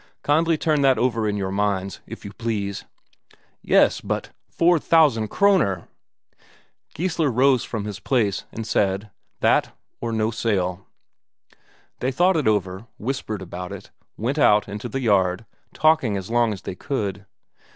[0.23, 2.85] Kindly turn that over in your minds, if you please."
[3.61, 5.89] "Yes, but four thousand Kroner!"
[6.95, 9.11] Geissler rose from his place, and said:
[9.41, 10.87] "That, or no sale."
[11.99, 16.51] They thought it over, whispered about it, went out into the yard, talking as long
[16.51, 17.27] as they could.